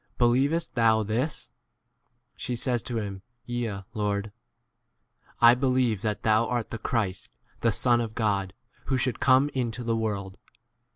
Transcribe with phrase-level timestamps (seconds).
[0.17, 1.51] Be 27 lievest thou this?
[2.35, 4.31] She says to him, Yea, Lord;
[5.39, 9.83] I• believe that thou' art the Christ, the Son of God, who should come into
[9.83, 10.37] the 28 world.